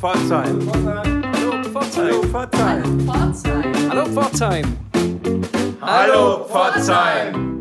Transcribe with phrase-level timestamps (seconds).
[0.00, 0.58] Pforzheim.
[1.34, 2.14] Hallo Pforzheim.
[2.14, 3.90] Hallo Pforzheim.
[3.90, 4.66] Hallo Pforzheim.
[5.82, 7.59] Hallo Pforzheim,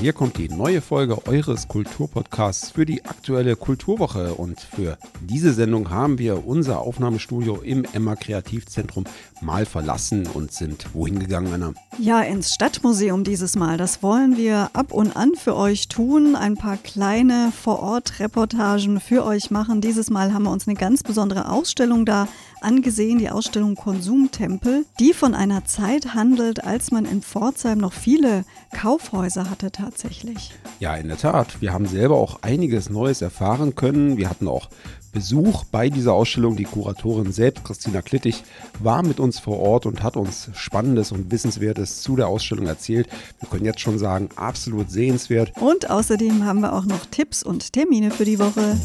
[0.00, 5.90] hier kommt die neue Folge eures Kulturpodcasts für die aktuelle Kulturwoche und für diese Sendung
[5.90, 9.04] haben wir unser Aufnahmestudio im Emma Kreativzentrum
[9.42, 11.74] mal verlassen und sind wohin gegangen, Anna?
[11.98, 13.76] Ja, ins Stadtmuseum dieses Mal.
[13.76, 19.50] Das wollen wir ab und an für euch tun, ein paar kleine Vor-Ort-Reportagen für euch
[19.50, 19.82] machen.
[19.82, 22.28] Dieses Mal haben wir uns eine ganz besondere Ausstellung da
[22.62, 28.44] angesehen, die Ausstellung Konsumtempel, die von einer Zeit handelt, als man in Pforzheim noch viele
[28.72, 30.52] Kaufhäuser hatte tatsächlich.
[30.80, 31.60] Ja, in der Tat.
[31.60, 34.16] Wir haben selber auch einiges Neues erfahren können.
[34.16, 34.68] Wir hatten auch
[35.12, 36.56] Besuch bei dieser Ausstellung.
[36.56, 38.42] Die Kuratorin selbst, Christina Klittig,
[38.80, 43.08] war mit uns vor Ort und hat uns Spannendes und Wissenswertes zu der Ausstellung erzählt.
[43.40, 45.52] Wir können jetzt schon sagen, absolut sehenswert.
[45.60, 48.76] Und außerdem haben wir auch noch Tipps und Termine für die Woche.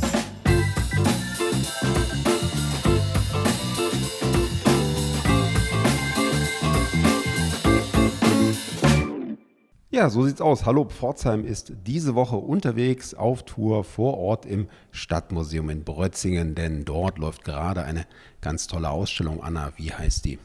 [9.97, 10.67] Ja, so sieht's aus.
[10.67, 16.85] Hallo Pforzheim ist diese Woche unterwegs auf Tour vor Ort im Stadtmuseum in Brötzingen, denn
[16.85, 18.05] dort läuft gerade eine
[18.39, 19.41] ganz tolle Ausstellung.
[19.41, 20.37] Anna, wie heißt die?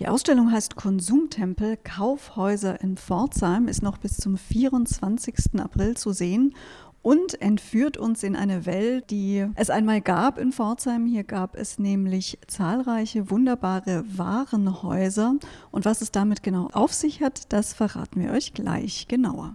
[0.00, 5.60] Die Ausstellung heißt Konsumtempel Kaufhäuser in Pforzheim, ist noch bis zum 24.
[5.60, 6.56] April zu sehen
[7.04, 11.06] und entführt uns in eine Welt, die es einmal gab in Pforzheim.
[11.06, 15.34] Hier gab es nämlich zahlreiche wunderbare Warenhäuser.
[15.70, 19.52] Und was es damit genau auf sich hat, das verraten wir euch gleich genauer.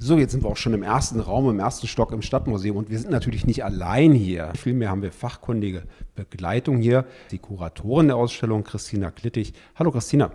[0.00, 2.90] So, jetzt sind wir auch schon im ersten Raum, im ersten Stock im Stadtmuseum und
[2.90, 4.52] wir sind natürlich nicht allein hier.
[4.56, 5.84] Vielmehr haben wir fachkundige
[6.16, 7.04] Begleitung hier.
[7.30, 9.52] Die Kuratorin der Ausstellung, Christina Klittig.
[9.76, 10.32] Hallo Christina.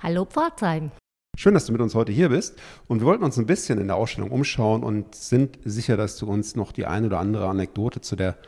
[0.00, 0.90] Hallo Pforzheim.
[1.38, 2.58] Schön, dass du mit uns heute hier bist.
[2.88, 6.26] Und wir wollten uns ein bisschen in der Ausstellung umschauen und sind sicher, dass du
[6.26, 8.38] uns noch die eine oder andere Anekdote zu der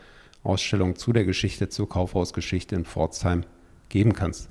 [0.43, 3.45] Ausstellung, zu der Geschichte, zur Kaufhausgeschichte in Pforzheim
[3.91, 4.49] geben kannst.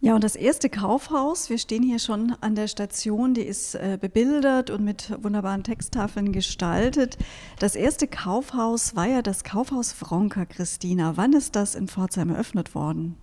[0.00, 3.96] Ja, und das erste Kaufhaus, wir stehen hier schon an der Station, die ist äh,
[4.00, 7.16] bebildert und mit wunderbaren Texttafeln gestaltet.
[7.60, 11.16] Das erste Kaufhaus war ja das Kaufhaus Fronka, Christina.
[11.16, 13.16] Wann ist das in Pforzheim eröffnet worden?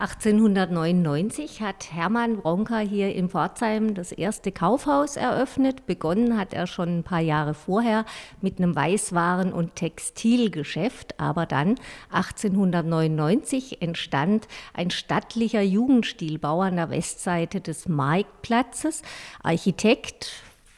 [0.00, 5.84] 1899 hat Hermann Bronca hier in Pforzheim das erste Kaufhaus eröffnet.
[5.84, 8.06] Begonnen hat er schon ein paar Jahre vorher
[8.40, 11.20] mit einem Weißwaren- und Textilgeschäft.
[11.20, 11.74] Aber dann
[12.12, 19.02] 1899 entstand ein stattlicher Jugendstilbau an der Westseite des Marktplatzes.
[19.42, 20.32] Architekt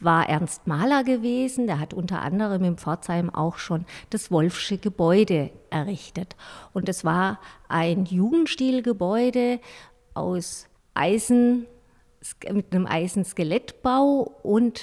[0.04, 1.66] war Ernst Mahler gewesen.
[1.66, 6.36] Der hat unter anderem in Pforzheim auch schon das Wolfsche Gebäude errichtet.
[6.72, 9.60] Und es war ein Jugendstilgebäude
[10.14, 11.66] aus Eisen,
[12.50, 14.82] mit einem Eisenskelettbau und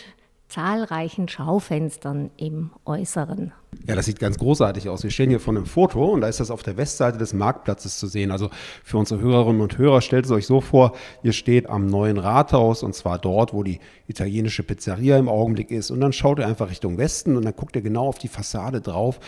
[0.49, 3.53] zahlreichen Schaufenstern im Äußeren.
[3.85, 5.03] Ja, das sieht ganz großartig aus.
[5.03, 7.99] Wir stehen hier vor einem Foto und da ist das auf der Westseite des Marktplatzes
[7.99, 8.31] zu sehen.
[8.31, 8.49] Also
[8.83, 12.81] für unsere Hörerinnen und Hörer stellt es euch so vor, ihr steht am neuen Rathaus
[12.81, 15.91] und zwar dort, wo die italienische Pizzeria im Augenblick ist.
[15.91, 18.81] Und dann schaut ihr einfach Richtung Westen und dann guckt ihr genau auf die Fassade
[18.81, 19.19] drauf.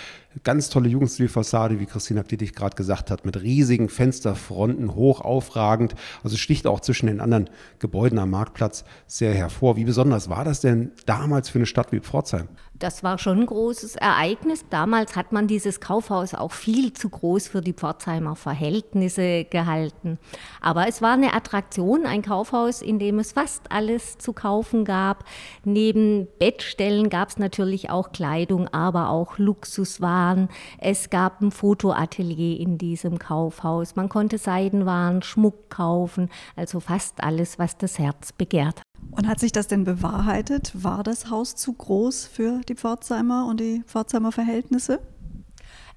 [0.44, 5.94] Ganz tolle Jugendstilfassade, wie Christina Dittig gerade gesagt hat, mit riesigen Fensterfronten, hoch aufragend.
[6.24, 9.76] Also sticht auch zwischen den anderen Gebäuden am Marktplatz sehr hervor.
[9.76, 12.48] Wie besonders war das denn damals für eine Stadt wie Pforzheim?
[12.82, 14.66] Das war schon ein großes Ereignis.
[14.72, 20.18] Damals hat man dieses Kaufhaus auch viel zu groß für die Pforzheimer Verhältnisse gehalten.
[20.62, 25.26] Aber es war eine Attraktion, ein Kaufhaus, in dem es fast alles zu kaufen gab.
[25.64, 30.50] Neben Bettstellen gab es natürlich auch Kleidung, aber auch Luxuswaren.
[30.80, 33.96] Es gab ein Fotoatelier in diesem Kaufhaus.
[33.96, 38.82] Man konnte Seidenwaren, Schmuck kaufen, also fast alles, was das Herz begehrt.
[39.12, 40.72] Und hat sich das denn bewahrheitet?
[40.74, 45.00] War das Haus zu groß für die Pforzheimer und die Pforzheimer Verhältnisse?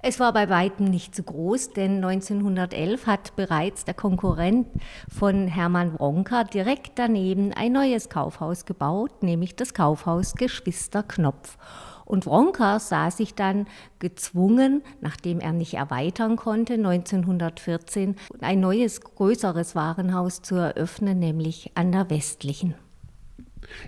[0.07, 4.67] Es war bei weitem nicht zu groß, denn 1911 hat bereits der Konkurrent
[5.09, 11.57] von Hermann Wronka direkt daneben ein neues Kaufhaus gebaut, nämlich das Kaufhaus Geschwister Knopf.
[12.05, 13.65] Und Wronka sah sich dann
[13.97, 21.91] gezwungen, nachdem er nicht erweitern konnte, 1914 ein neues, größeres Warenhaus zu eröffnen, nämlich an
[21.91, 22.75] der westlichen.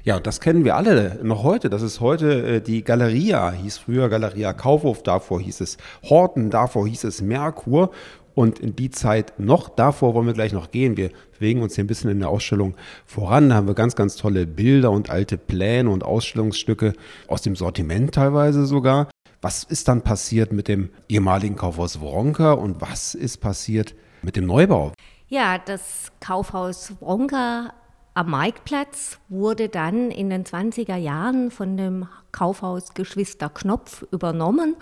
[0.04, 1.70] Ja, das kennen wir alle noch heute.
[1.70, 6.88] Das ist heute äh, die Galeria, hieß früher Galeria Kaufhof, davor hieß es Horten, davor
[6.88, 7.92] hieß es Merkur.
[8.38, 10.96] Und in die Zeit noch davor wollen wir gleich noch gehen.
[10.96, 12.76] Wir bewegen uns hier ein bisschen in der Ausstellung
[13.08, 13.50] voran.
[13.50, 16.94] Da haben wir ganz, ganz tolle Bilder und alte Pläne und Ausstellungsstücke
[17.28, 19.10] aus dem Sortiment teilweise sogar.
[19.42, 24.46] Was ist dann passiert mit dem ehemaligen Kaufhaus Wronka und was ist passiert mit dem
[24.46, 24.94] Neubau?
[25.30, 27.74] Ja, das Kaufhaus Wronka
[28.18, 34.76] am Marktplatz wurde dann in den 20er Jahren von dem Kaufhaus Geschwister Knopf übernommen.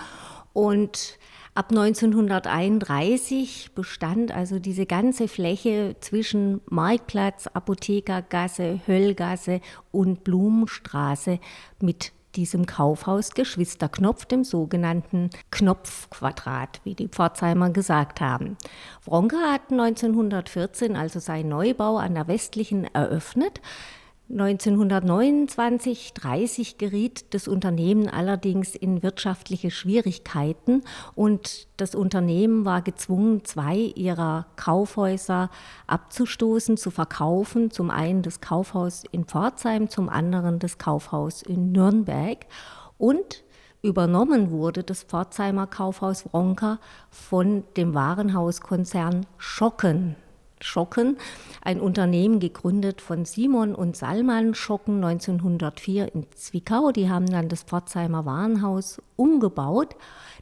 [0.54, 1.20] Und
[1.54, 9.60] ab 1931 bestand also diese ganze Fläche zwischen Marktplatz, Apothekergasse, Höllgasse
[9.92, 11.40] und Blumenstraße
[11.82, 18.58] mit diesem Kaufhaus Geschwisterknopf, dem sogenannten Knopfquadrat, wie die Pforzheimer gesagt haben.
[19.04, 23.62] Wronke hat 1914 also seinen Neubau an der westlichen eröffnet.
[24.28, 30.82] 1929, 30 geriet das Unternehmen allerdings in wirtschaftliche Schwierigkeiten
[31.14, 35.52] und das Unternehmen war gezwungen, zwei ihrer Kaufhäuser
[35.86, 37.70] abzustoßen, zu verkaufen.
[37.70, 42.48] Zum einen das Kaufhaus in Pforzheim, zum anderen das Kaufhaus in Nürnberg.
[42.98, 43.44] Und
[43.84, 46.80] übernommen wurde das Pforzheimer Kaufhaus Wronker
[47.12, 50.16] von dem Warenhauskonzern Schocken.
[50.62, 51.18] Schocken,
[51.62, 56.92] ein Unternehmen gegründet von Simon und Salman Schocken 1904 in Zwickau.
[56.92, 59.96] Die haben dann das Pforzheimer Warenhaus umgebaut.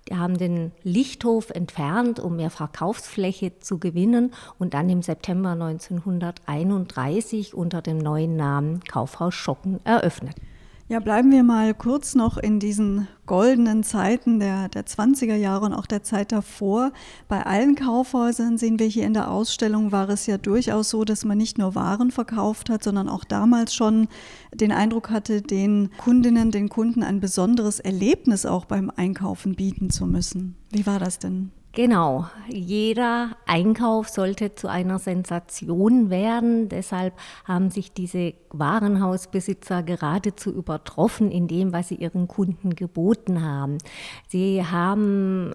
[0.09, 7.53] Die haben den Lichthof entfernt, um mehr Verkaufsfläche zu gewinnen und dann im September 1931
[7.53, 10.35] unter dem neuen Namen Kaufhaus Schocken eröffnet.
[10.89, 15.73] Ja, bleiben wir mal kurz noch in diesen goldenen Zeiten der, der 20er Jahre und
[15.73, 16.91] auch der Zeit davor.
[17.29, 21.23] Bei allen Kaufhäusern sehen wir hier in der Ausstellung, war es ja durchaus so, dass
[21.23, 24.09] man nicht nur Waren verkauft hat, sondern auch damals schon
[24.53, 30.05] den Eindruck hatte, den Kundinnen, den Kunden ein besonderes Erlebnis auch beim Einkaufen bieten zu
[30.05, 30.57] müssen.
[30.69, 31.51] Wie war das denn?
[31.75, 36.69] Genau, jeder Einkauf sollte zu einer Sensation werden.
[36.69, 37.15] Deshalb
[37.45, 43.79] haben sich diese Warenhausbesitzer geradezu übertroffen in dem, was sie ihren Kunden geboten haben.
[44.27, 45.53] Sie haben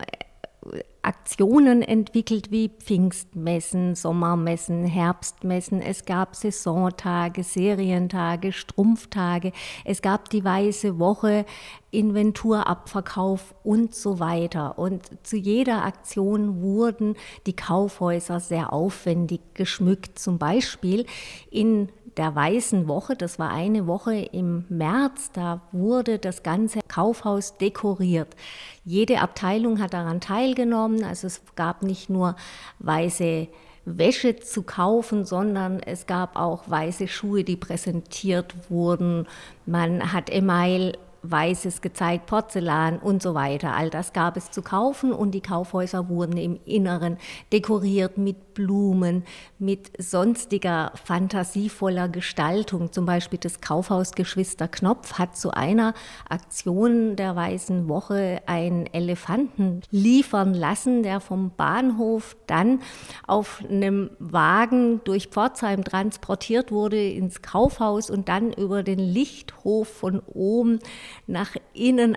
[1.09, 5.81] Aktionen entwickelt wie Pfingstmessen, Sommermessen, Herbstmessen.
[5.81, 9.53] Es gab Saisontage, Serientage, Strumpftage.
[9.87, 11.47] Es gab die Weiße Woche,
[11.91, 14.79] Inventurabverkauf und so weiter.
[14.79, 17.15] Und zu jeder Aktion wurden
[17.47, 20.19] die Kaufhäuser sehr aufwendig geschmückt.
[20.19, 21.07] Zum Beispiel
[21.51, 21.89] in
[22.19, 28.35] der Weißen Woche, das war eine Woche im März, da wurde das ganze Kaufhaus dekoriert.
[28.85, 32.37] Jede Abteilung hat daran teilgenommen, also es gab nicht nur
[32.81, 33.49] weiße
[33.85, 39.27] Wäsche zu kaufen, sondern es gab auch weiße Schuhe, die präsentiert wurden.
[39.65, 40.99] Man hat Email
[41.31, 43.75] Weißes gezeigt, Porzellan und so weiter.
[43.75, 47.19] All das gab es zu kaufen und die Kaufhäuser wurden im Inneren
[47.53, 49.25] dekoriert mit Blumen,
[49.59, 52.93] mit sonstiger fantasievoller Gestaltung.
[52.93, 55.95] Zum Beispiel das Kaufhaus Geschwister Knopf hat zu einer
[56.29, 62.81] Aktion der Weißen Woche einen Elefanten liefern lassen, der vom Bahnhof dann
[63.27, 70.21] auf einem Wagen durch Pforzheim transportiert wurde ins Kaufhaus und dann über den Lichthof von
[70.27, 70.81] oben
[71.27, 72.17] nach innen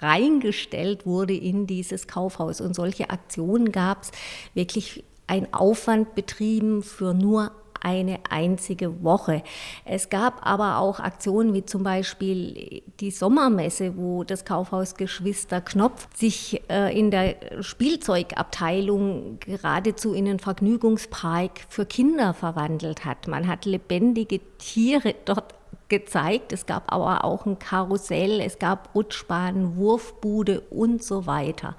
[0.00, 2.60] reingestellt wurde in dieses Kaufhaus.
[2.60, 4.12] Und solche Aktionen gab es
[4.54, 7.50] wirklich ein Aufwand betrieben für nur
[7.80, 9.42] eine einzige Woche.
[9.84, 16.08] Es gab aber auch Aktionen wie zum Beispiel die Sommermesse, wo das Kaufhaus Geschwister Knopf
[16.16, 23.28] sich äh, in der Spielzeugabteilung geradezu in einen Vergnügungspark für Kinder verwandelt hat.
[23.28, 25.54] Man hat lebendige Tiere dort
[25.88, 26.52] gezeigt.
[26.52, 31.76] Es gab aber auch ein Karussell, es gab Rutschbahnen, Wurfbude und so weiter,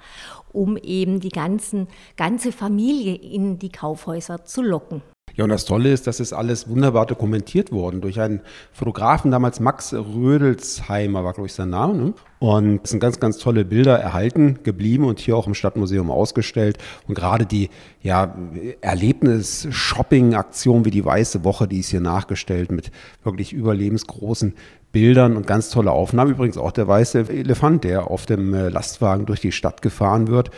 [0.52, 5.02] um eben die ganzen, ganze Familie in die Kaufhäuser zu locken.
[5.38, 8.40] Ja, und das Tolle ist, das ist alles wunderbar dokumentiert worden durch einen
[8.72, 11.94] Fotografen, damals Max Rödelsheimer war, glaube ich, sein Name.
[11.94, 12.12] Ne?
[12.40, 16.78] Und es sind ganz, ganz tolle Bilder erhalten geblieben und hier auch im Stadtmuseum ausgestellt.
[17.06, 17.70] Und gerade die
[18.02, 18.34] ja,
[18.80, 22.90] Erlebnis-Shopping-Aktion wie die Weiße Woche, die ist hier nachgestellt mit
[23.22, 24.56] wirklich überlebensgroßen
[24.90, 26.32] Bildern und ganz tolle Aufnahmen.
[26.32, 30.50] Übrigens auch der weiße Elefant, der auf dem äh, Lastwagen durch die Stadt gefahren wird.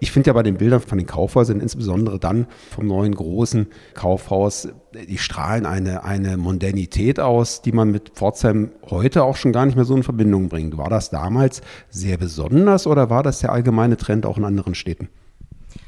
[0.00, 4.68] Ich finde ja bei den Bildern von den Kaufhäusern, insbesondere dann vom neuen großen Kaufhaus,
[4.94, 9.74] die strahlen eine, eine Modernität aus, die man mit Pforzheim heute auch schon gar nicht
[9.74, 10.76] mehr so in Verbindung bringt.
[10.76, 15.08] War das damals sehr besonders oder war das der allgemeine Trend auch in anderen Städten?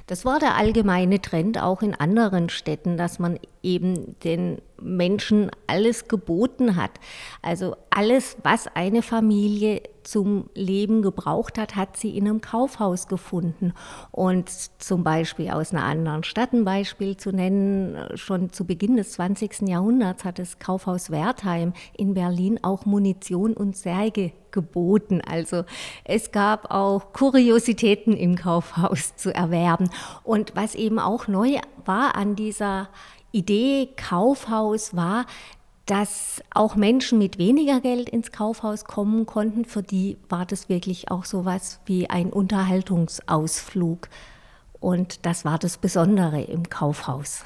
[0.07, 6.09] Das war der allgemeine Trend auch in anderen Städten, dass man eben den Menschen alles
[6.09, 6.93] geboten hat.
[7.43, 13.73] Also alles, was eine Familie zum Leben gebraucht hat, hat sie in einem Kaufhaus gefunden.
[14.11, 19.13] Und zum Beispiel aus einer anderen Stadt ein Beispiel zu nennen, schon zu Beginn des
[19.13, 19.69] 20.
[19.69, 25.21] Jahrhunderts hat das Kaufhaus Wertheim in Berlin auch Munition und Särge geboten.
[25.21, 25.65] Also
[26.05, 29.91] es gab auch Kuriositäten im Kaufhaus zu erwerben.
[30.25, 32.89] Und was eben auch neu war an dieser
[33.33, 35.27] Idee Kaufhaus war,
[35.87, 39.65] dass auch Menschen mit weniger Geld ins Kaufhaus kommen konnten.
[39.65, 44.09] Für die war das wirklich auch so was wie ein Unterhaltungsausflug.
[44.79, 47.45] Und das war das Besondere im Kaufhaus.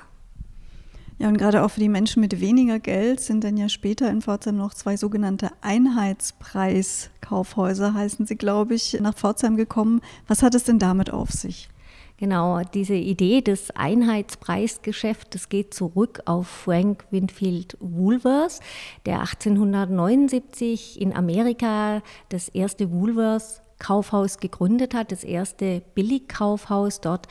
[1.18, 4.20] Ja, und gerade auch für die Menschen mit weniger Geld sind dann ja später in
[4.20, 10.00] Pforzheim noch zwei sogenannte Einheitspreiskaufhäuser, heißen sie, glaube ich, nach Pforzheim gekommen.
[10.26, 11.68] Was hat es denn damit auf sich?
[12.16, 18.60] Genau, diese Idee des Einheitspreisgeschäfts geht zurück auf Frank Winfield Woolworth,
[19.04, 27.00] der 1879 in Amerika das erste Woolworth Kaufhaus gegründet hat, das erste Billigkaufhaus.
[27.00, 27.26] Dort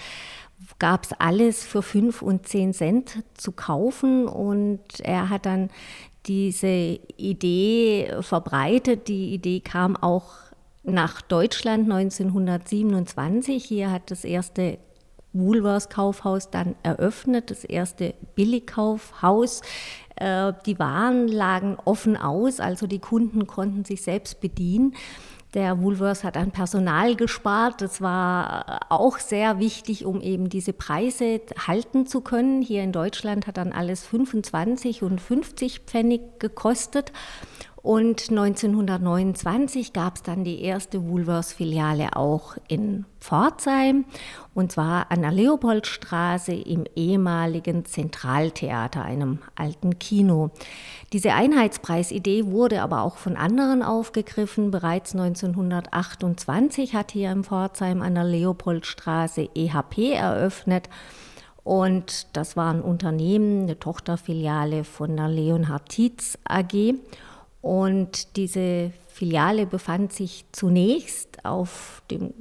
[0.79, 5.69] gab es alles für fünf und zehn Cent zu kaufen und er hat dann
[6.25, 9.07] diese Idee verbreitet.
[9.07, 10.33] Die Idee kam auch
[10.83, 13.63] nach Deutschland 1927.
[13.63, 14.77] Hier hat das erste
[15.31, 19.61] Woolworths Kaufhaus dann eröffnet, das erste Billigkaufhaus.
[20.15, 24.93] Äh, die Waren lagen offen aus, also die Kunden konnten sich selbst bedienen.
[25.53, 27.81] Der Woolworths hat an Personal gespart.
[27.81, 32.63] Das war auch sehr wichtig, um eben diese Preise halten zu können.
[32.63, 37.11] Hier in Deutschland hat dann alles 25 und 50 Pfennig gekostet.
[37.83, 44.05] Und 1929 gab es dann die erste Woolworths-Filiale auch in Pforzheim
[44.53, 50.51] und zwar an der Leopoldstraße im ehemaligen Zentraltheater, einem alten Kino.
[51.11, 54.71] Diese Einheitspreisidee wurde aber auch von anderen aufgegriffen.
[54.71, 60.87] Bereits 1928 hat hier in Pforzheim an der Leopoldstraße EHP eröffnet.
[61.65, 66.95] Und das war ein Unternehmen, eine Tochterfiliale von der Leonhard Tietz AG.
[67.63, 72.33] Und diese Filiale befand sich zunächst auf dem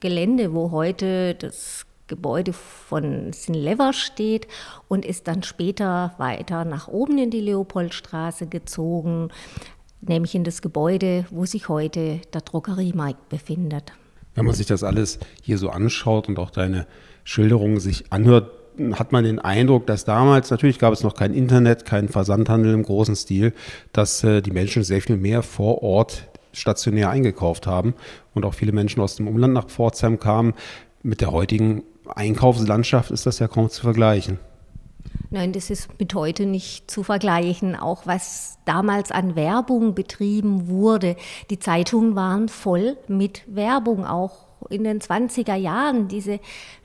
[0.00, 4.48] Gelände, wo heute das Gebäude von Sinlever steht
[4.88, 9.28] und ist dann später weiter nach oben in die Leopoldstraße gezogen,
[10.00, 13.92] nämlich in das Gebäude, wo sich heute der Drogeriemarkt befindet.
[14.34, 16.88] Wenn man sich das alles hier so anschaut und auch deine
[17.22, 18.50] Schilderungen sich anhört,
[18.92, 22.82] hat man den Eindruck, dass damals, natürlich gab es noch kein Internet, keinen Versandhandel im
[22.82, 23.52] großen Stil,
[23.92, 27.94] dass äh, die Menschen sehr viel mehr vor Ort stationär eingekauft haben
[28.34, 30.54] und auch viele Menschen aus dem Umland nach Pforzheim kamen.
[31.02, 31.82] Mit der heutigen
[32.14, 34.38] Einkaufslandschaft ist das ja kaum zu vergleichen.
[35.30, 37.74] Nein, das ist mit heute nicht zu vergleichen.
[37.76, 41.16] Auch was damals an Werbung betrieben wurde.
[41.50, 46.40] Die Zeitungen waren voll mit Werbung, auch in den 20er Jahren, diese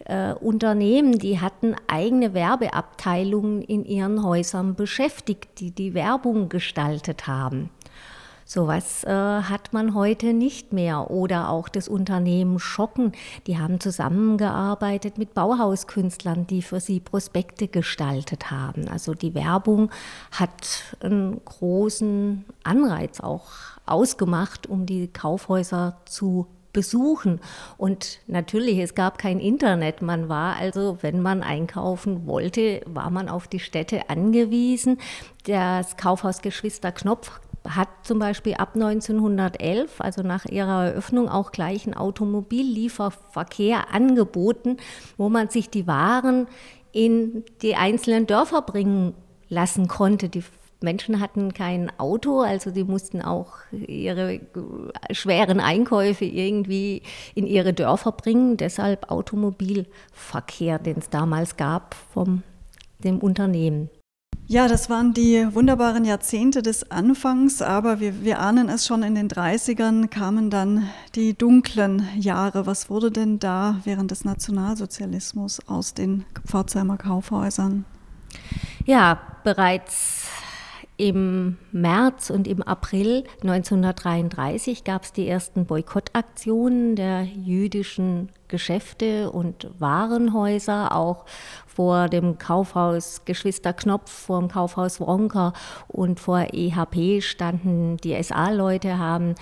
[0.05, 7.69] äh, Unternehmen, die hatten eigene Werbeabteilungen in ihren Häusern beschäftigt, die die Werbung gestaltet haben.
[8.53, 11.09] Sowas äh, hat man heute nicht mehr.
[11.09, 13.13] Oder auch das Unternehmen Schocken,
[13.47, 18.89] die haben zusammengearbeitet mit Bauhauskünstlern, die für sie Prospekte gestaltet haben.
[18.89, 19.89] Also die Werbung
[20.31, 23.47] hat einen großen Anreiz auch
[23.85, 27.39] ausgemacht, um die Kaufhäuser zu besuchen.
[27.77, 30.01] Und natürlich, es gab kein Internet.
[30.01, 34.97] Man war also, wenn man einkaufen wollte, war man auf die Städte angewiesen.
[35.45, 41.85] Das Kaufhaus Geschwister Knopf hat zum Beispiel ab 1911, also nach ihrer Eröffnung, auch gleich
[41.85, 44.77] einen Automobillieferverkehr angeboten,
[45.17, 46.47] wo man sich die Waren
[46.91, 49.13] in die einzelnen Dörfer bringen
[49.47, 50.29] lassen konnte.
[50.29, 50.43] Die
[50.83, 54.41] Menschen hatten kein Auto, also die mussten auch ihre
[55.11, 57.03] schweren Einkäufe irgendwie
[57.35, 58.57] in ihre Dörfer bringen.
[58.57, 62.43] Deshalb Automobilverkehr, den es damals gab vom
[63.03, 63.89] dem Unternehmen.
[64.47, 69.15] Ja, das waren die wunderbaren Jahrzehnte des Anfangs, aber wir, wir ahnen es schon, in
[69.15, 72.65] den 30ern kamen dann die dunklen Jahre.
[72.65, 77.85] Was wurde denn da während des Nationalsozialismus aus den Pforzheimer Kaufhäusern?
[78.85, 80.20] Ja, bereits
[81.01, 89.67] im März und im April 1933 gab es die ersten Boykottaktionen der jüdischen Geschäfte und
[89.79, 91.25] Warenhäuser, auch
[91.65, 95.53] vor dem Kaufhaus Geschwister Knopf, vor dem Kaufhaus Wronker
[95.87, 97.97] und vor EHP standen.
[97.97, 99.33] Die SA-Leute, haben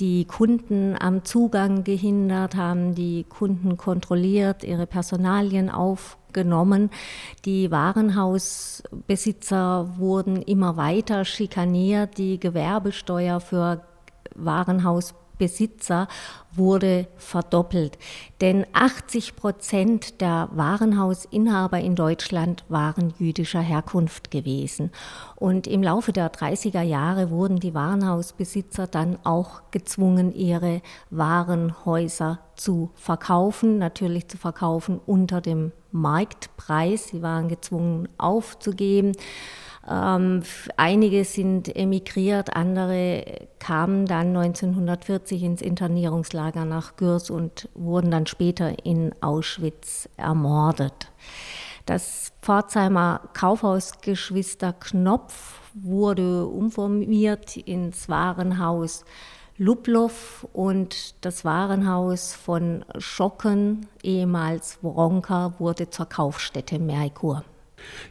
[0.00, 6.90] die Kunden am Zugang gehindert, haben die Kunden kontrolliert, ihre Personalien aufgenommen.
[7.44, 13.82] Die Warenhausbesitzer wurden immer weiter schikaniert, die Gewerbesteuer für
[14.34, 16.08] Warenhausbesitzer Besitzer
[16.52, 17.98] wurde verdoppelt.
[18.40, 24.90] Denn 80 Prozent der Warenhausinhaber in Deutschland waren jüdischer Herkunft gewesen.
[25.36, 32.90] Und im Laufe der 30er Jahre wurden die Warenhausbesitzer dann auch gezwungen, ihre Warenhäuser zu
[32.94, 37.08] verkaufen, natürlich zu verkaufen unter dem Marktpreis.
[37.08, 39.12] Sie waren gezwungen aufzugeben.
[39.88, 40.42] Ähm,
[40.76, 48.84] einige sind emigriert, andere kamen dann 1940 ins Internierungslager nach Gürs und wurden dann später
[48.84, 51.10] in Auschwitz ermordet.
[51.86, 59.04] Das Pforzheimer Kaufhaus Geschwister Knopf wurde umformiert ins Warenhaus
[59.56, 60.10] Lublow
[60.52, 67.44] und das Warenhaus von Schocken, ehemals Wronka, wurde zur Kaufstätte Merkur.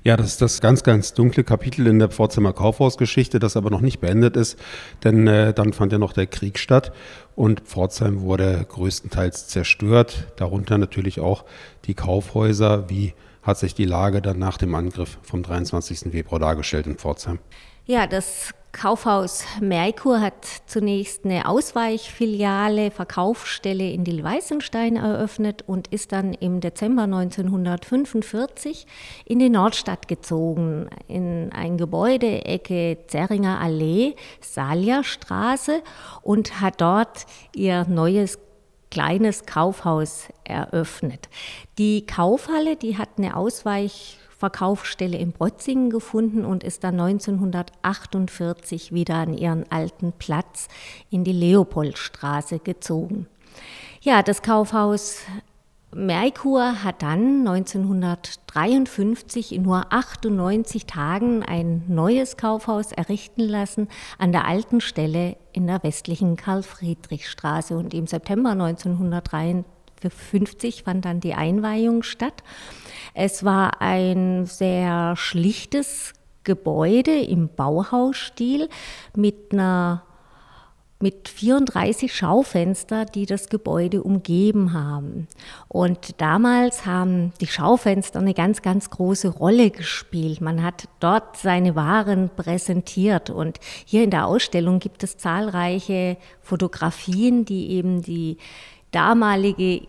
[0.04, 3.82] Ja, das ist das ganz, ganz dunkle Kapitel in der Pforzheimer Kaufhausgeschichte, das aber noch
[3.82, 4.60] nicht beendet ist,
[5.04, 6.92] denn äh, dann fand ja noch der Krieg statt
[7.36, 11.46] und Pforzheim wurde größtenteils zerstört, darunter natürlich auch
[11.86, 12.90] die Kaufhäuser.
[12.90, 16.12] Wie hat sich die Lage dann nach dem Angriff vom 23.
[16.12, 17.40] Februar dargestellt in Pforzheim?
[17.86, 26.34] Ja, das Kaufhaus Merkur hat zunächst eine Ausweichfiliale, Verkaufsstelle in Dill-Weißenstein eröffnet und ist dann
[26.34, 28.88] im Dezember 1945
[29.26, 35.84] in die Nordstadt gezogen, in ein Gebäude, Ecke Zerringer Allee, Salja-Straße
[36.22, 38.40] und hat dort ihr neues
[38.92, 41.28] kleines Kaufhaus eröffnet.
[41.78, 49.16] Die Kaufhalle, die hat eine Ausweich Verkaufsstelle in Brotzingen gefunden und ist dann 1948 wieder
[49.16, 50.68] an ihren alten Platz
[51.10, 53.28] in die Leopoldstraße gezogen.
[54.02, 55.20] Ja, das Kaufhaus
[55.96, 64.46] Merkur hat dann 1953 in nur 98 Tagen ein neues Kaufhaus errichten lassen an der
[64.46, 67.78] alten Stelle in der westlichen Karl-Friedrich-Straße.
[67.78, 69.73] Und im September 1953
[70.10, 72.44] fand dann die Einweihung statt.
[73.14, 78.70] Es war ein sehr schlichtes Gebäude im Bauhausstil
[79.16, 80.04] mit einer
[81.04, 85.28] mit 34 Schaufenster, die das Gebäude umgeben haben.
[85.68, 90.40] Und damals haben die Schaufenster eine ganz, ganz große Rolle gespielt.
[90.40, 93.30] Man hat dort seine Waren präsentiert.
[93.30, 98.38] Und hier in der Ausstellung gibt es zahlreiche Fotografien, die eben die
[98.94, 99.88] damalige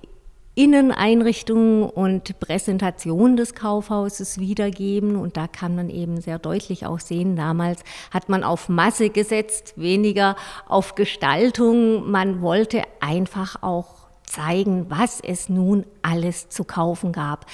[0.56, 5.16] Inneneinrichtung und Präsentation des Kaufhauses wiedergeben.
[5.16, 9.74] Und da kann man eben sehr deutlich auch sehen, damals hat man auf Masse gesetzt,
[9.76, 10.36] weniger
[10.68, 12.10] auf Gestaltung.
[12.10, 17.46] Man wollte einfach auch zeigen, was es nun alles zu kaufen gab.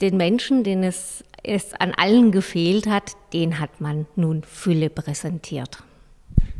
[0.00, 5.82] Den Menschen, denen es, es an allen gefehlt hat, den hat man nun Fülle präsentiert.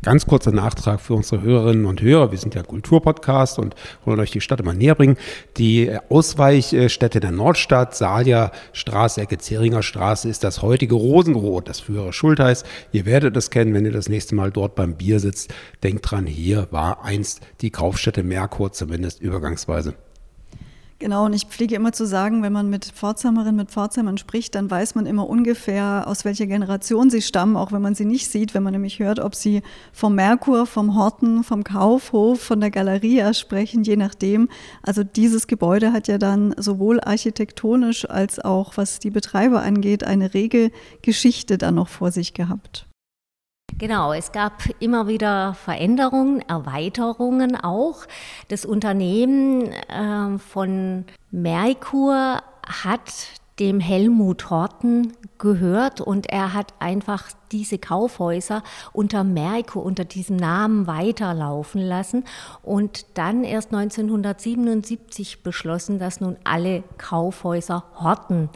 [0.03, 2.31] Ganz kurzer Nachtrag für unsere Hörerinnen und Hörer.
[2.31, 3.75] Wir sind ja Kulturpodcast und
[4.07, 5.19] wollen euch die Stadt immer näher bringen.
[5.59, 12.15] Die Ausweichstätte der Nordstadt, Salja Straße, Ecke Zeringer Straße, ist das heutige Rosenrot, das frühere
[12.15, 12.65] Schultheiß.
[12.93, 15.53] Ihr werdet es kennen, wenn ihr das nächste Mal dort beim Bier sitzt.
[15.83, 19.95] Denkt dran, hier war einst die Kaufstätte Merkur, zumindest übergangsweise.
[21.01, 24.71] Genau, und ich pflege immer zu sagen, wenn man mit Pforzheimerinnen, mit Pforzheimern spricht, dann
[24.71, 28.53] weiß man immer ungefähr, aus welcher Generation sie stammen, auch wenn man sie nicht sieht,
[28.53, 29.63] wenn man nämlich hört, ob sie
[29.95, 34.51] vom Merkur, vom Horten, vom Kaufhof, von der Galeria sprechen, je nachdem.
[34.83, 40.35] Also dieses Gebäude hat ja dann sowohl architektonisch als auch, was die Betreiber angeht, eine
[40.35, 42.90] rege Geschichte dann noch vor sich gehabt.
[43.81, 48.05] Genau, es gab immer wieder Veränderungen, Erweiterungen auch.
[48.49, 53.11] Das Unternehmen äh, von Merkur hat
[53.59, 58.63] dem Helmut Horten gehört und er hat einfach diese Kaufhäuser
[58.93, 62.25] unter Merkur, unter diesem Namen weiterlaufen lassen
[62.63, 68.51] und dann erst 1977 beschlossen, dass nun alle Kaufhäuser Horten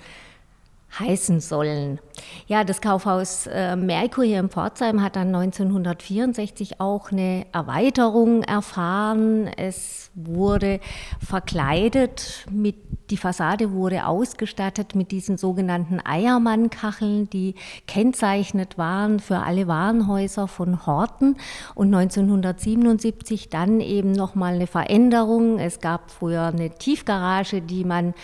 [0.99, 1.99] heißen sollen.
[2.47, 9.49] Ja, das Kaufhaus äh, Merkur hier in Pforzheim hat dann 1964 auch eine Erweiterung erfahren.
[9.49, 10.81] Es wurde
[11.21, 12.77] verkleidet mit
[13.11, 17.55] die Fassade wurde ausgestattet mit diesen sogenannten Eiermannkacheln, die
[17.87, 21.37] kennzeichnet waren für alle Warenhäuser von Horten.
[21.75, 25.59] Und 1977 dann eben nochmal eine Veränderung.
[25.59, 28.15] Es gab früher eine Tiefgarage, die man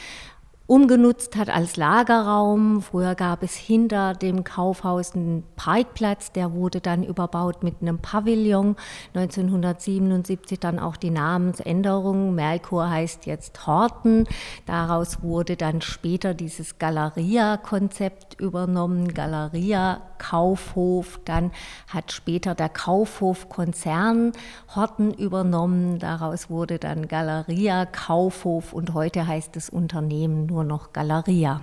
[0.71, 2.81] umgenutzt hat als Lagerraum.
[2.81, 8.77] Früher gab es hinter dem Kaufhaus einen Parkplatz, der wurde dann überbaut mit einem Pavillon.
[9.13, 12.37] 1977 dann auch die Namensänderung.
[12.37, 14.29] Merkur heißt jetzt Horten.
[14.65, 19.13] Daraus wurde dann später dieses Galeria-Konzept übernommen.
[19.13, 21.19] Galeria Kaufhof.
[21.25, 21.51] Dann
[21.89, 24.31] hat später der Kaufhof-Konzern
[24.77, 25.99] Horten übernommen.
[25.99, 31.61] Daraus wurde dann Galeria Kaufhof und heute heißt das Unternehmen nur noch Galeria.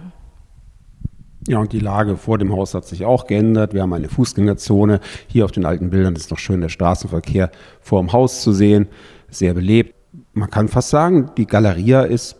[1.47, 3.73] Ja, und die Lage vor dem Haus hat sich auch geändert.
[3.73, 4.99] Wir haben eine Fußgängerzone.
[5.27, 8.87] Hier auf den alten Bildern ist noch schön der Straßenverkehr vor dem Haus zu sehen.
[9.29, 9.95] Sehr belebt.
[10.33, 12.35] Man kann fast sagen, die Galeria ist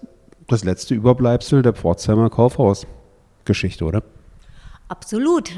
[0.48, 4.04] das letzte Überbleibsel der Pforzheimer Kaufhausgeschichte, oder?
[4.89, 5.52] Absolut.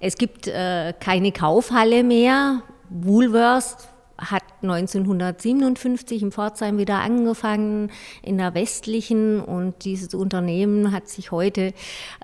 [0.00, 2.62] Es gibt äh, keine Kaufhalle mehr.
[2.88, 3.88] Woolworth
[4.20, 7.90] hat 1957 in Pforzheim wieder angefangen
[8.22, 11.72] in der westlichen und dieses Unternehmen hat sich heute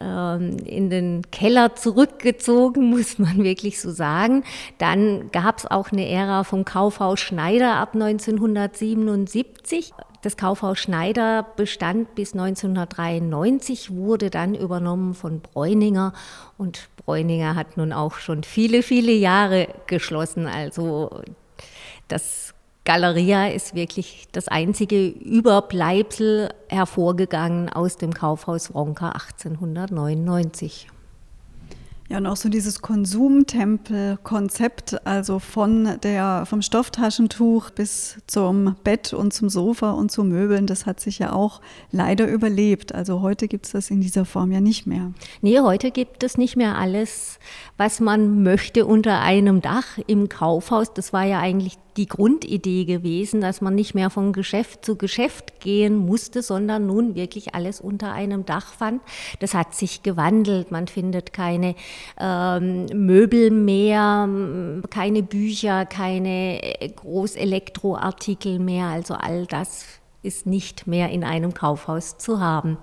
[0.01, 4.45] ähm, in den Keller zurückgezogen, muss man wirklich so sagen.
[4.79, 9.93] Dann gab es auch eine Ära vom Kaufhaus Schneider ab 1977.
[10.23, 16.13] Das Kaufhaus Schneider bestand bis 1993, wurde dann übernommen von Bräuninger
[16.59, 20.47] und Bräuninger hat nun auch schon viele, viele Jahre geschlossen.
[20.47, 21.23] Also
[22.09, 30.87] das Galeria ist wirklich das einzige Überbleibsel hervorgegangen aus dem Kaufhaus Wronka 1899.
[32.09, 39.33] Ja, und auch so dieses Konsumtempel-Konzept, also von der, vom Stofftaschentuch bis zum Bett und
[39.33, 42.95] zum Sofa und zu Möbeln, das hat sich ja auch leider überlebt.
[42.95, 45.11] Also heute gibt es das in dieser Form ja nicht mehr.
[45.43, 47.41] Nee, heute gibt es nicht mehr alles,
[47.77, 50.95] was man möchte unter einem Dach im Kaufhaus.
[50.95, 55.61] Das war ja eigentlich die Grundidee gewesen, dass man nicht mehr von Geschäft zu Geschäft
[55.61, 59.03] gehen musste, sondern nun wirklich alles unter einem Dach fand.
[59.41, 60.71] Das hat sich gewandelt.
[60.71, 61.75] Man findet keine
[62.19, 64.29] ähm, Möbel mehr,
[64.91, 68.87] keine Bücher, keine äh, Großelektroartikel mehr.
[68.87, 69.87] Also all das
[70.23, 72.79] ist nicht mehr in einem Kaufhaus zu haben.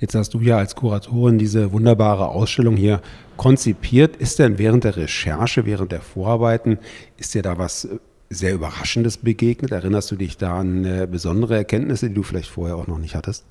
[0.00, 3.02] Jetzt hast du ja als Kuratorin diese wunderbare Ausstellung hier
[3.36, 4.16] konzipiert.
[4.16, 6.78] Ist denn während der Recherche, während der Vorarbeiten,
[7.18, 7.98] ist dir da was äh,
[8.30, 9.72] sehr Überraschendes begegnet?
[9.72, 13.14] Erinnerst du dich da an äh, besondere Erkenntnisse, die du vielleicht vorher auch noch nicht
[13.14, 13.44] hattest?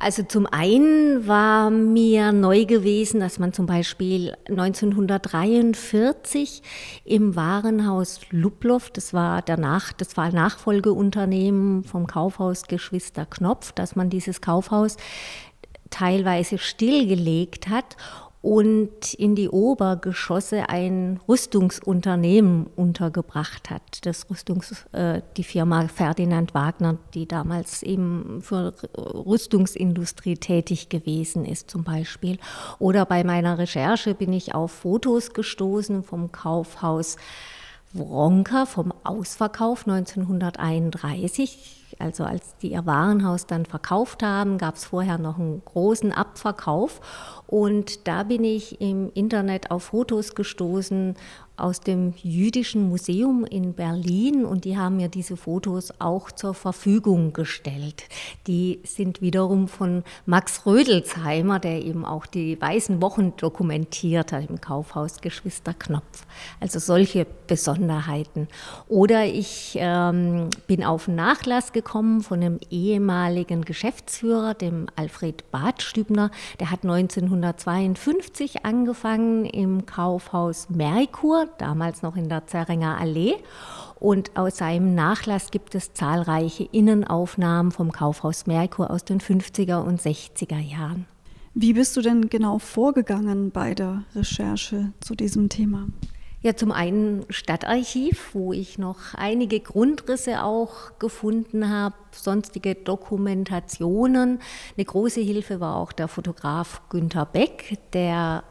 [0.00, 6.62] Also zum einen war mir neu gewesen, dass man zum Beispiel 1943
[7.04, 14.08] im Warenhaus Lubloff, das war danach, das war Nachfolgeunternehmen vom Kaufhaus Geschwister Knopf, dass man
[14.08, 14.98] dieses Kaufhaus
[15.90, 17.96] teilweise stillgelegt hat
[18.48, 24.06] und in die Obergeschosse ein Rüstungsunternehmen untergebracht hat.
[24.06, 31.70] Das Rüstungs, äh, die Firma Ferdinand Wagner, die damals eben für Rüstungsindustrie tätig gewesen ist
[31.70, 32.38] zum Beispiel.
[32.78, 37.18] Oder bei meiner Recherche bin ich auf Fotos gestoßen vom Kaufhaus
[37.92, 45.18] Wronker vom Ausverkauf 1931 also als die ihr Warenhaus dann verkauft haben, gab es vorher
[45.18, 47.00] noch einen großen Abverkauf.
[47.46, 51.14] Und da bin ich im Internet auf Fotos gestoßen
[51.58, 57.32] aus dem Jüdischen Museum in Berlin und die haben mir diese Fotos auch zur Verfügung
[57.32, 58.04] gestellt.
[58.46, 64.60] Die sind wiederum von Max Rödelsheimer, der eben auch die Weißen Wochen dokumentiert hat im
[64.60, 66.26] Kaufhaus Geschwister Knopf.
[66.60, 68.48] Also solche Besonderheiten.
[68.88, 76.30] Oder ich ähm, bin auf Nachlass gekommen von einem ehemaligen Geschäftsführer, dem Alfred Badstübner.
[76.60, 83.34] Der hat 1952 angefangen im Kaufhaus Merkur damals noch in der Zerringer Allee.
[83.98, 90.00] Und aus seinem Nachlass gibt es zahlreiche Innenaufnahmen vom Kaufhaus Merkur aus den 50er und
[90.00, 91.06] 60er Jahren.
[91.54, 95.88] Wie bist du denn genau vorgegangen bei der Recherche zu diesem Thema?
[96.40, 104.38] Ja, zum einen Stadtarchiv, wo ich noch einige Grundrisse auch gefunden habe, sonstige Dokumentationen.
[104.76, 108.44] Eine große Hilfe war auch der Fotograf Günther Beck, der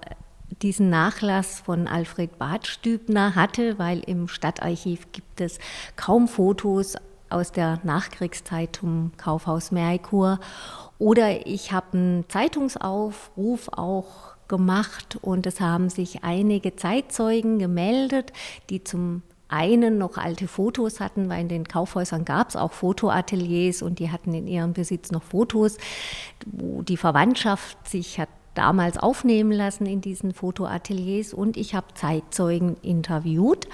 [0.62, 5.60] diesen Nachlass von Alfred Badstübner hatte, weil im Stadtarchiv gibt es
[5.96, 6.96] kaum Fotos
[7.30, 10.40] aus der Nachkriegszeit zum Kaufhaus Merkur.
[10.98, 18.32] Oder ich habe einen Zeitungsaufruf auch gemacht und es haben sich einige Zeitzeugen gemeldet,
[18.70, 23.82] die zum einen noch alte Fotos hatten, weil in den Kaufhäusern gab es auch Fotoateliers
[23.82, 25.78] und die hatten in ihrem Besitz noch Fotos,
[26.46, 32.78] wo die Verwandtschaft sich hat damals aufnehmen lassen in diesen Fotoateliers und ich habe Zeitzeugen
[32.82, 33.68] interviewt.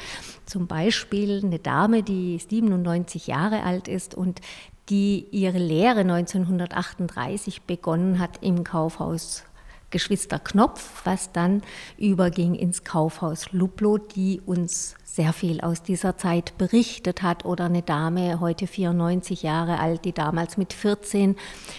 [0.45, 4.41] Zum Beispiel eine Dame, die 97 Jahre alt ist und
[4.89, 9.45] die ihre Lehre 1938 begonnen hat im Kaufhaus
[9.93, 11.61] Geschwister Knopf, was dann
[11.97, 17.45] überging ins Kaufhaus Luplo, die uns sehr viel aus dieser Zeit berichtet hat.
[17.45, 21.35] Oder eine Dame, heute 94 Jahre alt, die damals mit 14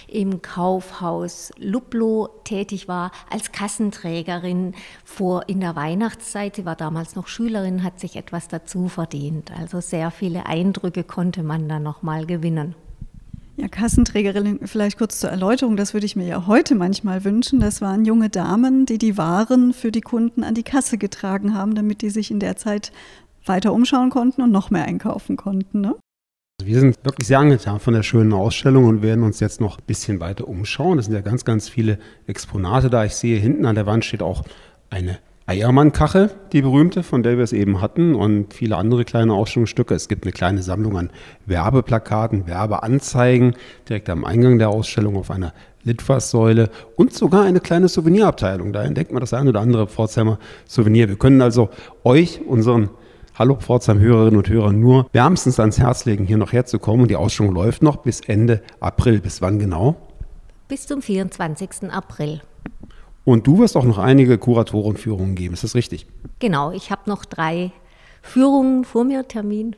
[0.06, 4.74] im Kaufhaus Luplo tätig war, als Kassenträgerin
[5.04, 6.54] vor in der Weihnachtszeit.
[6.54, 9.50] Sie war damals noch Schülerin, hat sich etwas dazu verdient.
[9.58, 12.76] Also sehr viele Eindrücke konnte man da nochmal gewinnen.
[13.56, 17.60] Ja, Kassenträgerin, vielleicht kurz zur Erläuterung, das würde ich mir ja heute manchmal wünschen.
[17.60, 21.76] Das waren junge Damen, die die Waren für die Kunden an die Kasse getragen haben,
[21.76, 22.90] damit die sich in der Zeit
[23.46, 25.80] weiter umschauen konnten und noch mehr einkaufen konnten.
[25.80, 25.94] Ne?
[26.64, 29.84] Wir sind wirklich sehr angetan von der schönen Ausstellung und werden uns jetzt noch ein
[29.86, 30.98] bisschen weiter umschauen.
[30.98, 33.04] Es sind ja ganz, ganz viele Exponate da.
[33.04, 34.44] Ich sehe, hinten an der Wand steht auch
[34.90, 39.94] eine Eiermann-Kachel, die berühmte, von der wir es eben hatten, und viele andere kleine Ausstellungsstücke.
[39.94, 41.10] Es gibt eine kleine Sammlung an
[41.44, 43.54] Werbeplakaten, Werbeanzeigen
[43.86, 45.52] direkt am Eingang der Ausstellung auf einer
[45.82, 48.72] Litfaßsäule und sogar eine kleine Souvenirabteilung.
[48.72, 51.10] Da entdeckt man das ein oder andere Pforzheimer Souvenir.
[51.10, 51.68] Wir können also
[52.04, 52.88] euch, unseren
[53.34, 57.02] Hallo Pforzheim Hörerinnen und Hörer, nur wärmstens ans Herz legen, hier noch herzukommen.
[57.02, 59.20] Und die Ausstellung läuft noch bis Ende April.
[59.20, 59.96] Bis wann genau?
[60.68, 61.90] Bis zum 24.
[61.90, 62.40] April.
[63.24, 66.06] Und du wirst auch noch einige Kuratorenführungen geben, ist das richtig?
[66.38, 67.72] Genau, ich habe noch drei
[68.22, 69.76] Führungen vor mir, Termin.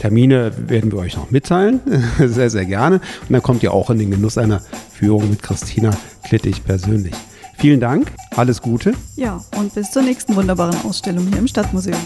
[0.00, 1.80] Termine werden wir euch noch mitteilen,
[2.18, 2.96] sehr, sehr gerne.
[2.96, 5.90] Und dann kommt ihr auch in den Genuss einer Führung mit Christina
[6.24, 7.14] Klittig persönlich.
[7.56, 8.92] Vielen Dank, alles Gute.
[9.16, 11.98] Ja, und bis zur nächsten wunderbaren Ausstellung hier im Stadtmuseum.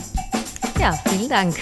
[0.81, 1.55] Ja, vielen Dank.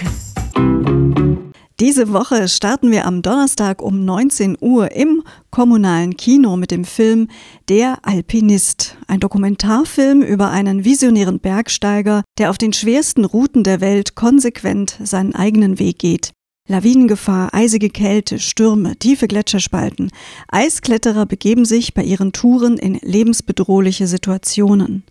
[1.81, 7.27] Diese Woche starten wir am Donnerstag um 19 Uhr im kommunalen Kino mit dem Film
[7.69, 14.13] Der Alpinist, ein Dokumentarfilm über einen visionären Bergsteiger, der auf den schwersten Routen der Welt
[14.13, 16.33] konsequent seinen eigenen Weg geht.
[16.71, 20.09] Lawinengefahr, eisige Kälte, Stürme, tiefe Gletscherspalten.
[20.47, 25.03] Eiskletterer begeben sich bei ihren Touren in lebensbedrohliche Situationen.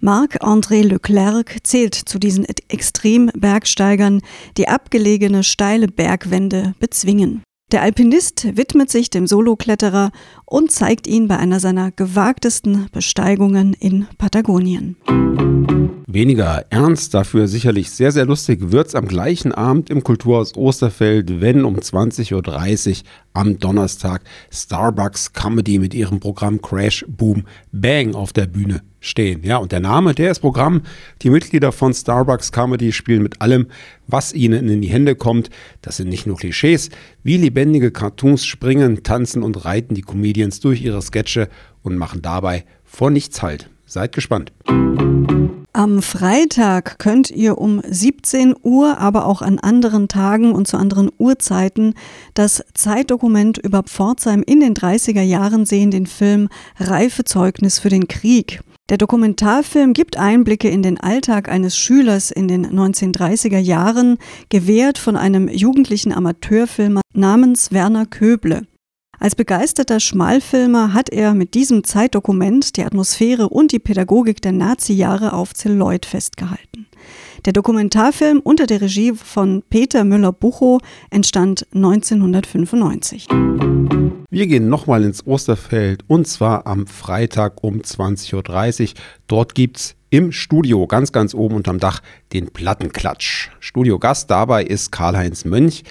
[0.00, 4.20] Marc-André Leclerc zählt zu diesen Extrembergsteigern,
[4.56, 7.42] die abgelegene steile Bergwände bezwingen.
[7.72, 10.12] Der Alpinist widmet sich dem Solokletterer
[10.46, 14.96] und zeigt ihn bei einer seiner gewagtesten Besteigungen in Patagonien.
[16.06, 21.64] Weniger ernst, dafür sicherlich sehr, sehr lustig wird's am gleichen Abend im Kulturhaus Osterfeld, wenn
[21.64, 28.46] um 20.30 Uhr am Donnerstag Starbucks Comedy mit ihrem Programm Crash Boom Bang auf der
[28.46, 29.42] Bühne stehen.
[29.44, 30.82] Ja, und der Name, der ist Programm.
[31.22, 33.66] Die Mitglieder von Starbucks Comedy spielen mit allem,
[34.06, 35.50] was ihnen in die Hände kommt.
[35.82, 36.90] Das sind nicht nur Klischees.
[37.22, 41.48] Wie lebendige Cartoons springen, tanzen und reiten die Comedians durch ihre Sketche
[41.82, 43.68] und machen dabei vor nichts Halt.
[43.86, 44.52] Seid gespannt.
[45.78, 51.08] Am Freitag könnt ihr um 17 Uhr, aber auch an anderen Tagen und zu anderen
[51.18, 51.94] Uhrzeiten
[52.34, 56.48] das Zeitdokument über Pforzheim in den 30er Jahren sehen, den Film
[56.80, 58.60] Reifezeugnis für den Krieg.
[58.88, 65.14] Der Dokumentarfilm gibt Einblicke in den Alltag eines Schülers in den 1930er Jahren, gewährt von
[65.14, 68.66] einem jugendlichen Amateurfilmer namens Werner Köble.
[69.20, 75.32] Als begeisterter Schmalfilmer hat er mit diesem Zeitdokument die Atmosphäre und die Pädagogik der Nazi-Jahre
[75.32, 76.86] auf Zelluloid festgehalten.
[77.44, 83.26] Der Dokumentarfilm unter der Regie von Peter Müller-Buchow entstand 1995.
[84.30, 88.94] Wir gehen nochmal ins Osterfeld und zwar am Freitag um 20.30 Uhr.
[89.26, 92.02] Dort gibt's im Studio ganz, ganz oben unterm Dach
[92.32, 93.50] den Plattenklatsch.
[93.60, 95.84] Studiogast dabei ist Karl-Heinz Mönch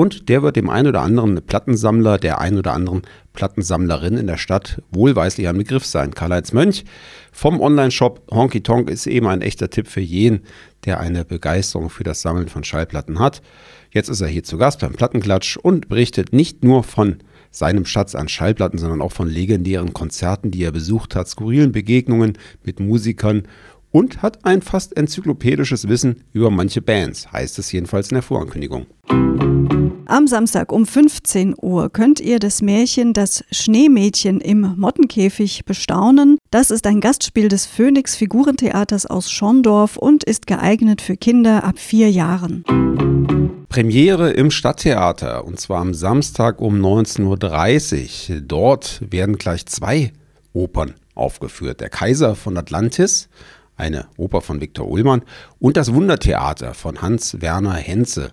[0.00, 3.02] und der wird dem einen oder anderen Plattensammler, der einen oder anderen
[3.34, 6.14] Plattensammlerin in der Stadt wohlweislich ein Begriff sein.
[6.14, 6.86] Karl-Heinz Mönch
[7.32, 10.40] vom Online-Shop Honky Tonk ist eben ein echter Tipp für jeden,
[10.86, 13.42] der eine Begeisterung für das Sammeln von Schallplatten hat.
[13.90, 17.18] Jetzt ist er hier zu Gast beim Plattenklatsch und berichtet nicht nur von
[17.50, 22.38] seinem Schatz an Schallplatten, sondern auch von legendären Konzerten, die er besucht hat, skurrilen Begegnungen
[22.64, 23.42] mit Musikern
[23.92, 28.86] und hat ein fast enzyklopädisches Wissen über manche Bands, heißt es jedenfalls in der Vorankündigung.
[30.10, 36.36] Am Samstag um 15 Uhr könnt ihr das Märchen Das Schneemädchen im Mottenkäfig bestaunen.
[36.50, 41.78] Das ist ein Gastspiel des Phoenix Figurentheaters aus Schondorf und ist geeignet für Kinder ab
[41.78, 42.64] vier Jahren.
[43.68, 48.40] Premiere im Stadttheater und zwar am Samstag um 19.30 Uhr.
[48.40, 50.12] Dort werden gleich zwei
[50.52, 51.80] Opern aufgeführt.
[51.80, 53.28] Der Kaiser von Atlantis,
[53.80, 55.22] eine Oper von Viktor Ullmann
[55.58, 58.32] und das Wundertheater von Hans Werner Henze.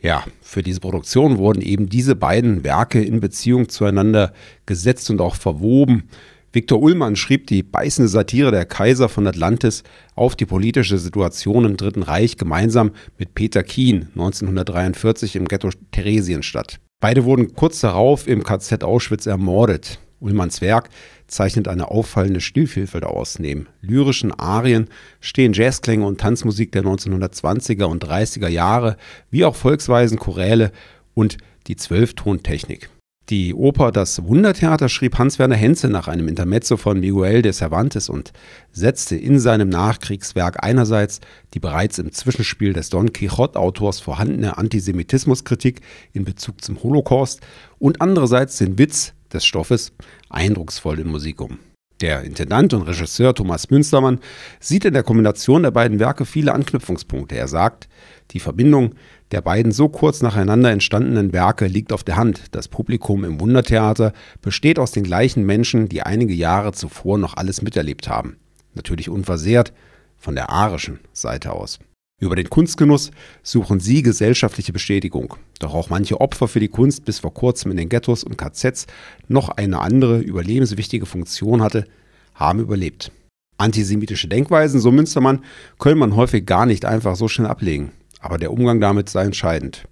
[0.00, 4.32] Ja, für diese Produktion wurden eben diese beiden Werke in Beziehung zueinander
[4.66, 6.10] gesetzt und auch verwoben.
[6.52, 9.82] Viktor Ullmann schrieb die beißende Satire der Kaiser von Atlantis
[10.14, 16.78] auf die politische Situation im Dritten Reich gemeinsam mit Peter Kien 1943 im Ghetto Theresienstadt.
[17.00, 19.98] Beide wurden kurz darauf im KZ Auschwitz ermordet.
[20.20, 20.90] Ullmanns Werk
[21.34, 23.38] zeichnet eine auffallende Stilvielfalt aus.
[23.38, 24.88] Neben lyrischen Arien
[25.20, 28.96] stehen Jazzklänge und Tanzmusik der 1920er und 30er Jahre,
[29.30, 30.72] wie auch Volksweisen, Choräle
[31.12, 32.90] und die Zwölftontechnik.
[33.30, 38.34] Die Oper Das Wundertheater schrieb Hans-Werner Henze nach einem Intermezzo von Miguel de Cervantes und
[38.70, 41.20] setzte in seinem Nachkriegswerk einerseits
[41.54, 45.80] die bereits im Zwischenspiel des Don Quixote-Autors vorhandene Antisemitismuskritik
[46.12, 47.40] in Bezug zum Holocaust
[47.78, 49.92] und andererseits den Witz des Stoffes
[50.30, 51.58] eindrucksvoll in Musik um.
[52.00, 54.18] Der Intendant und Regisseur Thomas Münstermann
[54.58, 57.36] sieht in der Kombination der beiden Werke viele Anknüpfungspunkte.
[57.36, 57.88] Er sagt,
[58.32, 58.94] die Verbindung
[59.30, 62.54] der beiden so kurz nacheinander entstandenen Werke liegt auf der Hand.
[62.54, 67.62] Das Publikum im Wundertheater besteht aus den gleichen Menschen, die einige Jahre zuvor noch alles
[67.62, 68.36] miterlebt haben.
[68.74, 69.72] Natürlich unversehrt
[70.16, 71.78] von der arischen Seite aus.
[72.20, 73.10] Über den Kunstgenuss
[73.42, 75.36] suchen sie gesellschaftliche Bestätigung.
[75.58, 78.86] Doch auch manche Opfer für die Kunst bis vor kurzem in den Ghettos und KZs
[79.28, 81.86] noch eine andere überlebenswichtige Funktion hatte,
[82.34, 83.10] haben überlebt.
[83.58, 85.44] Antisemitische Denkweisen, so Münstermann,
[85.78, 87.92] können man häufig gar nicht einfach so schnell ablegen.
[88.20, 89.84] Aber der Umgang damit sei entscheidend.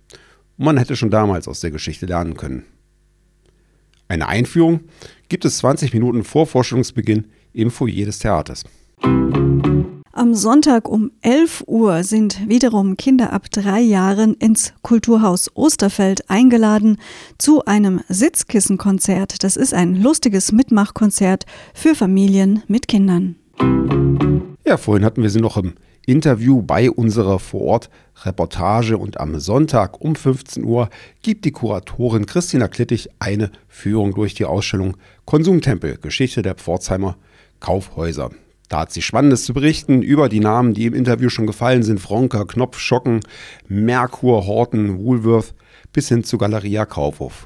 [0.56, 2.64] Und man hätte schon damals aus der Geschichte lernen können.
[4.08, 4.80] Eine Einführung
[5.28, 8.64] gibt es 20 Minuten vor Vorstellungsbeginn im Foyer des Theaters.
[10.14, 16.98] Am Sonntag um 11 Uhr sind wiederum Kinder ab drei Jahren ins Kulturhaus Osterfeld eingeladen
[17.38, 19.42] zu einem Sitzkissenkonzert.
[19.42, 23.36] Das ist ein lustiges Mitmachkonzert für Familien mit Kindern.
[24.66, 25.72] Ja, vorhin hatten wir sie noch im
[26.04, 30.90] Interview bei unserer Vorort-Reportage und am Sonntag um 15 Uhr
[31.22, 37.16] gibt die Kuratorin Christina Klittig eine Führung durch die Ausstellung Konsumtempel, Geschichte der Pforzheimer
[37.60, 38.30] Kaufhäuser.
[38.72, 42.00] Da hat sie Spannendes zu berichten über die Namen, die im Interview schon gefallen sind.
[42.00, 43.20] Fronker, Knopf, Schocken,
[43.68, 45.52] Merkur, Horten, Woolworth
[45.92, 47.44] bis hin zu Galeria Kaufhof.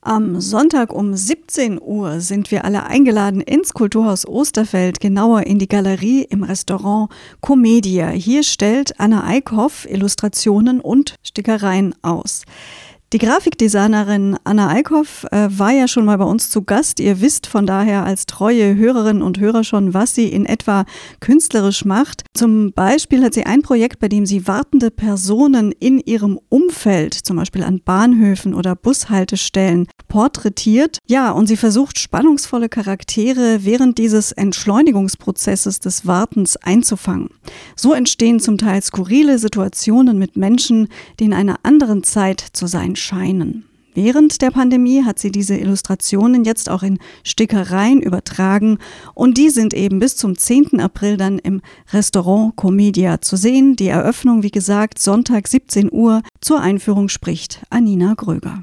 [0.00, 5.68] Am Sonntag um 17 Uhr sind wir alle eingeladen ins Kulturhaus Osterfeld, genauer in die
[5.68, 8.08] Galerie im Restaurant Comedia.
[8.08, 12.42] Hier stellt Anna Eickhoff Illustrationen und Stickereien aus.
[13.14, 17.00] Die Grafikdesignerin Anna Eickhoff äh, war ja schon mal bei uns zu Gast.
[17.00, 20.84] Ihr wisst von daher als treue Hörerinnen und Hörer schon, was sie in etwa
[21.18, 22.24] künstlerisch macht.
[22.34, 27.38] Zum Beispiel hat sie ein Projekt, bei dem sie wartende Personen in ihrem Umfeld, zum
[27.38, 30.98] Beispiel an Bahnhöfen oder Bushaltestellen, porträtiert.
[31.06, 37.30] Ja, und sie versucht spannungsvolle Charaktere während dieses Entschleunigungsprozesses des Wartens einzufangen.
[37.74, 42.96] So entstehen zum Teil skurrile Situationen mit Menschen, die in einer anderen Zeit zu sein
[42.98, 43.64] scheinen.
[43.94, 48.78] Während der Pandemie hat sie diese Illustrationen jetzt auch in Stickereien übertragen
[49.14, 50.78] und die sind eben bis zum 10.
[50.78, 53.74] April dann im Restaurant Comedia zu sehen.
[53.74, 56.22] Die Eröffnung, wie gesagt, Sonntag 17 Uhr.
[56.40, 58.62] Zur Einführung spricht Anina Gröger.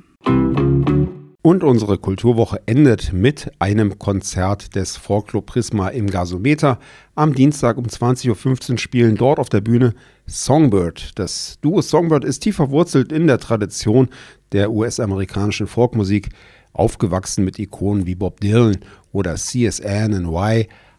[1.46, 6.80] Und unsere Kulturwoche endet mit einem Konzert des Folklore Prisma im Gasometer.
[7.14, 9.94] Am Dienstag um 20.15 Uhr spielen dort auf der Bühne
[10.26, 11.12] Songbird.
[11.20, 14.10] Das Duo Songbird ist tief verwurzelt in der Tradition
[14.54, 16.30] der US-amerikanischen Folkmusik.
[16.74, 18.80] Aufgewachsen mit Ikonen wie Bob Dylan
[19.12, 20.28] oder CSN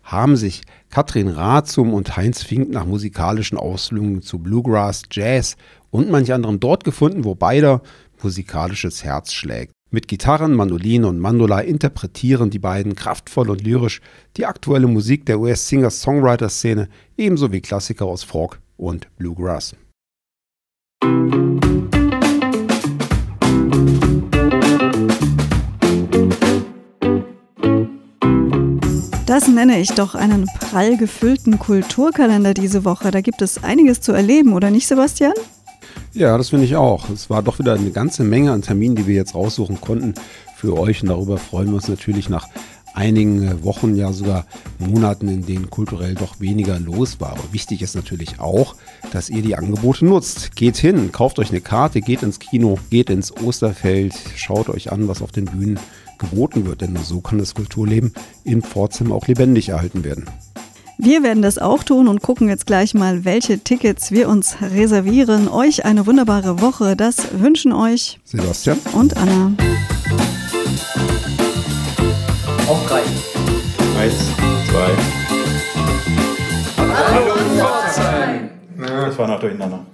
[0.04, 5.56] haben sich Katrin Razum und Heinz Fink nach musikalischen Ausflügen zu Bluegrass, Jazz
[5.90, 7.82] und manch anderem dort gefunden, wo beider
[8.22, 9.72] musikalisches Herz schlägt.
[9.88, 14.00] Mit Gitarren, Mandolinen und Mandola interpretieren die beiden kraftvoll und lyrisch
[14.36, 19.76] die aktuelle Musik der US-Singer-Songwriter-Szene ebenso wie Klassiker aus Folk und Bluegrass.
[29.26, 33.12] Das nenne ich doch einen prall gefüllten Kulturkalender diese Woche.
[33.12, 35.34] Da gibt es einiges zu erleben, oder nicht, Sebastian?
[36.16, 37.10] Ja, das finde ich auch.
[37.10, 40.14] Es war doch wieder eine ganze Menge an Terminen, die wir jetzt raussuchen konnten
[40.56, 41.02] für euch.
[41.02, 42.48] Und darüber freuen wir uns natürlich nach
[42.94, 44.46] einigen Wochen, ja sogar
[44.78, 47.32] Monaten, in denen kulturell doch weniger los war.
[47.32, 48.76] Aber wichtig ist natürlich auch,
[49.12, 50.56] dass ihr die Angebote nutzt.
[50.56, 55.08] Geht hin, kauft euch eine Karte, geht ins Kino, geht ins Osterfeld, schaut euch an,
[55.08, 55.78] was auf den Bühnen
[56.16, 56.80] geboten wird.
[56.80, 60.24] Denn nur so kann das Kulturleben in Pforzheim auch lebendig erhalten werden.
[60.98, 65.46] Wir werden das auch tun und gucken jetzt gleich mal, welche Tickets wir uns reservieren.
[65.48, 66.96] Euch eine wunderbare Woche.
[66.96, 69.52] Das wünschen euch Sebastian und Anna.
[72.66, 73.02] Auf drei.
[74.00, 74.14] Eins,
[74.70, 74.90] zwei.
[76.78, 78.50] Hallo Pforzheim!
[78.78, 79.84] Das war noch durcheinander.